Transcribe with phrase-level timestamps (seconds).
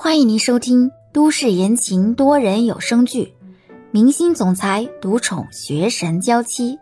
[0.00, 3.34] 欢迎您收听都市言情多人有声剧
[3.90, 6.76] 《明星总裁独宠学神娇妻》，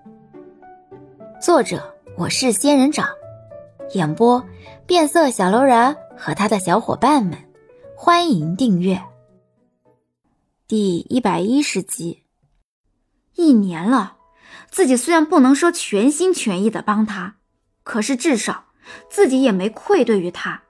[1.40, 3.08] 作者我是仙人掌，
[3.94, 4.44] 演播
[4.86, 7.38] 变色小楼人和他的小伙伴们。
[7.96, 9.02] 欢迎订阅。
[10.68, 12.22] 第一百一十集，
[13.34, 14.18] 一年了，
[14.70, 17.36] 自己虽然不能说全心全意的帮他，
[17.82, 18.66] 可是至少
[19.08, 20.64] 自己也没愧对于他。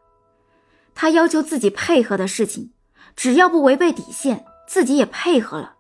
[0.96, 2.72] 他要求自己配合的事情，
[3.14, 5.74] 只要不违背底线，自己也配合了。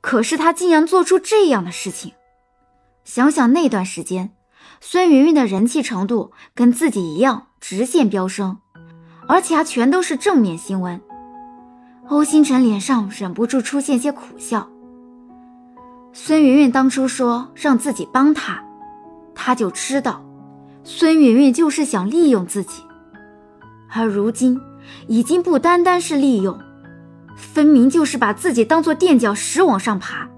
[0.00, 2.12] 可是他竟然做出这样的事情。
[3.04, 4.32] 想想那段时间，
[4.80, 8.56] 孙云云的人气程度跟自己一样直线飙升，
[9.28, 11.00] 而且还全都是正面新闻。
[12.08, 14.70] 欧星辰脸上忍不住出现些苦笑。
[16.12, 18.64] 孙云云当初说让自己帮他，
[19.34, 20.24] 他就知道，
[20.84, 22.85] 孙云云就是想利用自己。
[23.92, 24.60] 而如今，
[25.06, 26.58] 已经不单单是利用，
[27.36, 30.28] 分明就是把自己当做垫脚石往上爬。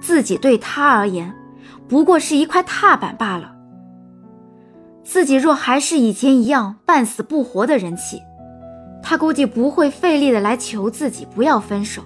[0.00, 1.34] 自己对他而言，
[1.88, 3.52] 不过是一块踏板罢了。
[5.02, 8.20] 自己若还是以前一样半死不活的人气，
[9.02, 12.02] 他估计不会费力的来求自己不要分手。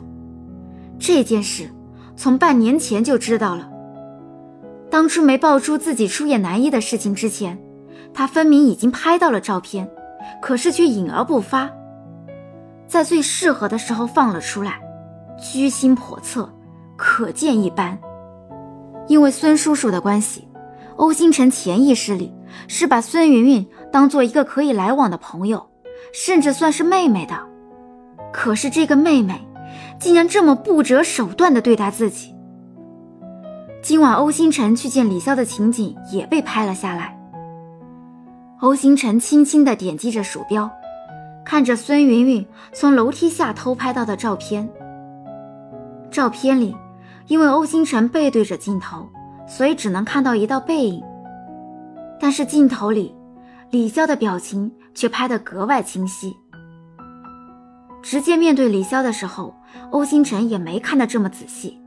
[0.99, 1.69] 这件事
[2.17, 3.69] 从半年前就知道了。
[4.89, 7.59] 当初没爆出自己出演男一的事情之前，
[8.15, 9.91] 他分明已经拍到了照片。
[10.41, 11.71] 可是却隐而不发，
[12.87, 14.81] 在最适合的时候放了出来，
[15.39, 16.53] 居心叵测，
[16.97, 17.99] 可见一斑。
[19.09, 20.49] 因为孙叔叔的关系，
[20.97, 22.33] 欧星辰潜意识里
[22.69, 25.67] 是把孙云云当做一个可以来往的朋友，
[26.13, 27.35] 甚至算是妹妹的。
[28.33, 29.47] 可是这个妹妹，
[29.99, 32.35] 竟然这么不择手段的对待自己。
[33.83, 37.19] 今晚欧星辰去见李潇的情景也被拍了下来。
[38.63, 40.71] 欧星辰轻轻地点击着鼠标，
[41.45, 44.71] 看着孙云云从楼梯下偷拍到的照片。
[46.13, 46.77] 照片里，
[47.27, 49.09] 因为欧星辰背对着镜头，
[49.49, 51.03] 所以只能看到一道背影。
[52.21, 53.13] 但是镜头里，
[53.71, 56.33] 李潇的表情却拍得格外清晰。
[58.01, 59.53] 直接面对李潇的时候，
[59.91, 61.81] 欧星辰也没看得这么仔细。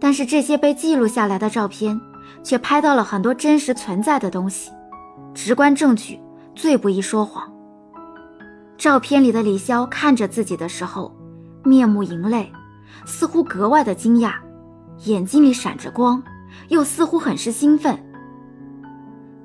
[0.00, 2.00] 但是这些被记录下来的照片，
[2.42, 4.72] 却拍到了很多真实存在的东西。
[5.40, 6.18] 直观证据
[6.56, 7.48] 最不易说谎。
[8.76, 11.14] 照片里的李潇看着自己的时候，
[11.62, 12.50] 面目盈泪，
[13.06, 14.32] 似乎格外的惊讶，
[15.04, 16.20] 眼睛里闪着光，
[16.70, 17.96] 又似乎很是兴奋。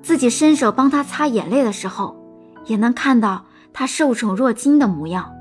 [0.02, 2.18] 自己伸手帮他擦眼泪的时候，
[2.66, 5.32] 也能看到他受宠若惊的模样。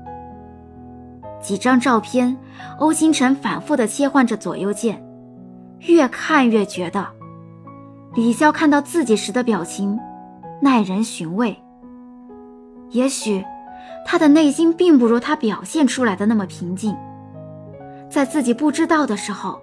[1.41, 2.37] 几张照片，
[2.77, 5.03] 欧星辰反复的切换着左右键，
[5.87, 7.07] 越看越觉得，
[8.13, 9.99] 李潇看到自己时的表情。
[10.63, 11.61] 耐人寻味。
[12.91, 13.43] 也许，
[14.05, 16.95] 他的内心并不如他表现出来的那么平静。
[18.09, 19.61] 在自己不知道的时候，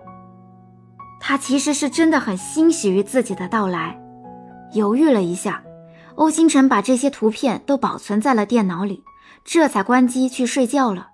[1.19, 3.99] 他其实是真的很欣喜于自己的到来。
[4.75, 5.65] 犹豫了一下，
[6.17, 9.03] 欧星辰把这些图片都保存在了电脑里，
[9.43, 11.13] 这才关机去睡觉了。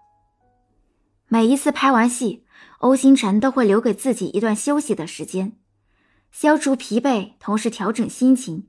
[1.29, 2.45] 每一次拍完戏，
[2.79, 5.53] 欧星辰都会留给自己一段休息的时间，
[6.33, 8.67] 消除疲惫，同时调整心情。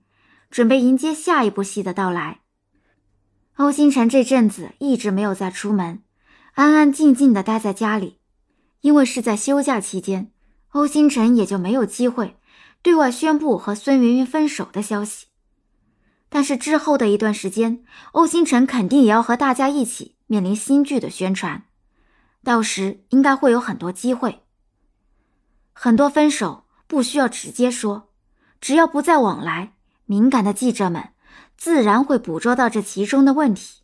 [0.50, 2.41] 准备迎接下一部戏的到来。
[3.56, 6.03] 欧星辰这阵子一直没有再出门，
[6.53, 8.19] 安安静静的待在家里。
[8.81, 10.31] 因为是在休假期间，
[10.69, 12.38] 欧星辰也就没有机会
[12.84, 15.25] 对外宣布和孙云云分手的消息。
[16.30, 21.63] 但是之后的一段时间，欧星辰肯定也要和大家一起面临新剧的宣传，
[22.44, 24.44] 到时应该会有很多机会。
[25.74, 28.09] 很多分手不需要直接说，
[28.62, 29.74] 只要不再往来。
[30.07, 31.09] 敏感的记者们
[31.57, 33.81] 自然会捕捉到这其中的问题，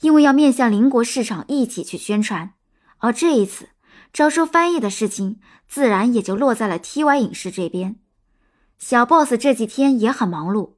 [0.00, 2.54] 因为要面向邻国市场一起去宣传，
[2.98, 3.70] 而这一次
[4.12, 7.96] 招收翻译的事情自然也就落在了 T Y 影视这边。
[8.78, 10.74] 小 boss 这几天也很忙碌，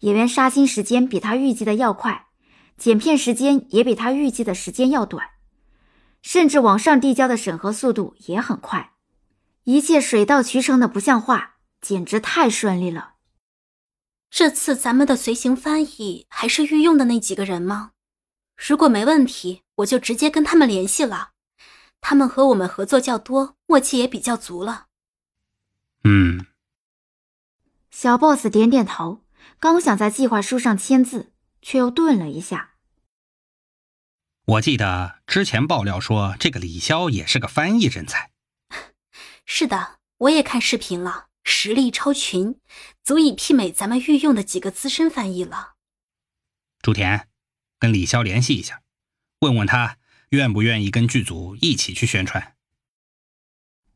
[0.00, 2.26] 演员杀青时间比他预计的要快，
[2.76, 5.26] 剪片时间也比他预计的时间要短，
[6.20, 8.92] 甚至网上递交的审核速度也很快，
[9.64, 13.11] 一切水到渠成的不像话，简直太顺利了。
[14.34, 17.92] 这次咱们的随行翻译还是御用的那几个人吗？
[18.56, 21.32] 如果没问题，我就直接跟他们联系了。
[22.00, 24.86] 他们和我们合作较多，默契也比较足了。
[26.04, 26.46] 嗯。
[27.90, 29.22] 小 boss 点点头，
[29.60, 32.76] 刚想在计划书上签字，却又顿了一下。
[34.46, 38.30] 我记得之前爆料说，这个李潇也是个翻译人才。
[39.44, 41.26] 是的，我也看视频了。
[41.44, 42.60] 实力超群，
[43.02, 45.74] 足以媲美咱们御用的几个资深翻译了。
[46.80, 47.28] 朱田，
[47.78, 48.82] 跟李潇联系一下，
[49.40, 49.98] 问问他
[50.30, 52.56] 愿不愿意跟剧组一起去宣传。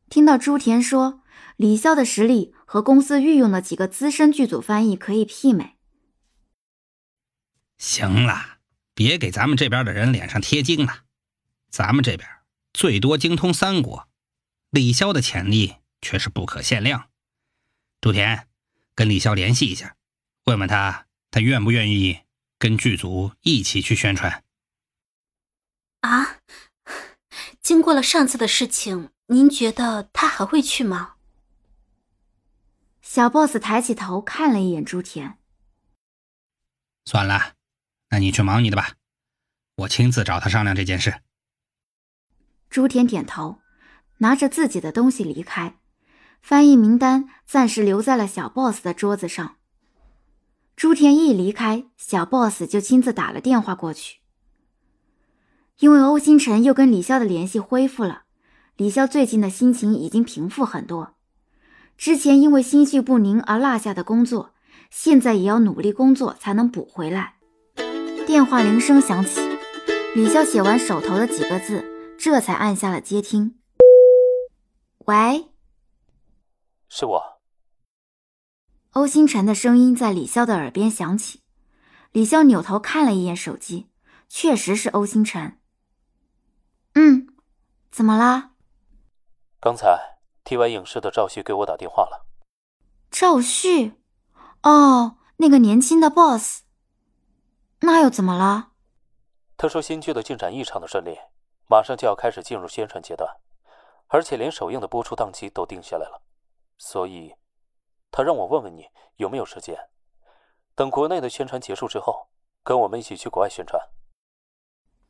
[0.09, 1.21] 听到朱田说
[1.57, 5.75] 李潇的实力和公司御用的几个资深剧组翻译可以媲美，
[7.77, 8.59] 行了，
[8.93, 11.03] 别给咱们这边的人脸上贴金了。
[11.69, 12.27] 咱们这边
[12.73, 14.07] 最多精通三国，
[14.69, 17.09] 李潇的潜力却是不可限量。
[18.07, 18.47] 朱田，
[18.95, 19.97] 跟李潇联系一下，
[20.45, 22.21] 问问他，他愿不愿意
[22.57, 24.45] 跟剧组一起去宣传。
[25.99, 26.37] 啊，
[27.59, 29.09] 经过了上次的事情。
[29.25, 31.15] 您觉得他还会去吗？
[33.01, 35.37] 小 boss 抬起头看了一眼朱田。
[37.03, 37.55] 算了，
[38.11, 38.93] 那你去忙你的吧，
[39.75, 41.23] 我亲自找他商量这件事。
[42.69, 43.59] 朱田点头，
[44.19, 45.77] 拿着自己的东西离开，
[46.41, 49.55] 翻译名单暂时留在了小 boss 的桌子上。
[50.75, 54.19] 朱田一离开，小 boss 就亲自打了电话过去，
[55.79, 58.23] 因为欧星辰又跟李潇的联系恢复了。
[58.75, 61.15] 李潇最近的心情已经平复很多，
[61.97, 64.51] 之前因为心绪不宁而落下的工作，
[64.91, 67.33] 现在也要努力工作才能补回来。
[68.27, 69.41] 电话铃声响起，
[70.13, 71.83] 李潇写完手头的几个字，
[72.19, 73.55] 这才按下了接听。
[75.05, 75.47] 喂，
[76.89, 77.39] 是我。
[78.91, 81.43] 欧星辰的声音在李潇的耳边响起。
[82.11, 83.89] 李潇扭头看了一眼手机，
[84.27, 85.59] 确实是欧星辰。
[86.95, 87.27] 嗯，
[87.91, 88.51] 怎么啦？
[89.59, 92.25] 刚才 T.Y 影视的赵旭给我打电话了。
[93.11, 93.93] 赵旭，
[94.63, 96.63] 哦，那个年轻的 boss。
[97.81, 98.71] 那又怎么了？
[99.57, 101.17] 他说新剧的进展异常的顺利，
[101.69, 103.29] 马上就要开始进入宣传阶段，
[104.07, 106.23] 而且连首映的播出档期都定下来了。
[106.77, 107.35] 所以，
[108.11, 108.85] 他让我问问你
[109.17, 109.89] 有没有时间，
[110.75, 112.29] 等国内的宣传结束之后，
[112.63, 113.81] 跟我们一起去国外宣传。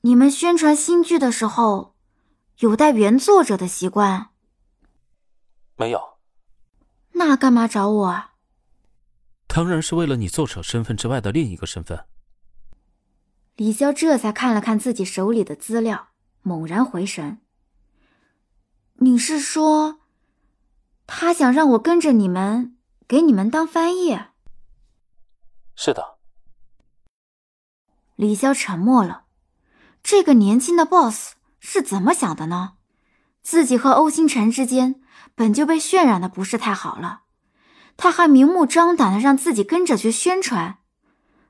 [0.01, 1.95] 你们宣传新剧的时候，
[2.59, 4.29] 有带原作者的习惯？
[5.75, 6.17] 没有，
[7.13, 8.35] 那干嘛找我啊？
[9.47, 12.05] 当然是为了你作者身份之外的另一个身份。
[13.55, 16.09] 李潇这才看了看自己手里的资料，
[16.43, 17.41] 猛然回神。
[18.99, 19.99] 你是说，
[21.07, 22.77] 他想让我跟着你们，
[23.07, 24.19] 给你们当翻译？
[25.75, 26.17] 是的。
[28.15, 29.23] 李潇沉默了。
[30.03, 32.73] 这个年轻的 boss 是怎么想的呢？
[33.41, 35.01] 自己和欧星辰之间。
[35.35, 37.21] 本就被渲染的不是太好了，
[37.95, 40.79] 他还明目张胆的让自己跟着去宣传，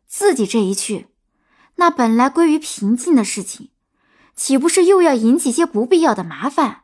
[0.05, 1.07] 自己这一去，
[1.75, 3.71] 那本来归于平静的事情，
[4.35, 6.81] 岂不是又要引起些不必要的麻烦？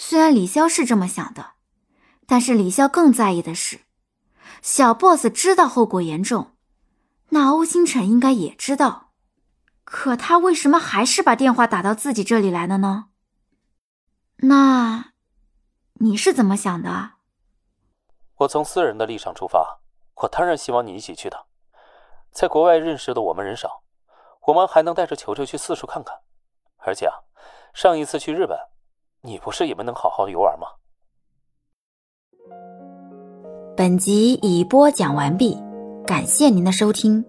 [0.00, 1.54] 虽然李潇是这么想的，
[2.24, 3.80] 但是李潇更在意的是，
[4.62, 6.52] 小 boss 知道后果严重，
[7.30, 9.10] 那欧星辰应该也知道，
[9.82, 13.06] 可他为什么还是把电话打到自己这里来了呢？
[14.36, 15.14] 那，
[15.94, 17.14] 你是怎么想的？
[18.36, 19.80] 我从私人的立场出发，
[20.22, 21.46] 我当然希望你一起去的。
[22.30, 23.82] 在国外认识的我们人少，
[24.42, 26.20] 我们还能带着球球去四处看看。
[26.76, 27.14] 而且啊，
[27.74, 28.56] 上一次去日本，
[29.22, 30.66] 你不是也没能好好的游玩吗？
[33.76, 35.56] 本集已播讲完毕，
[36.04, 37.24] 感谢您的收听。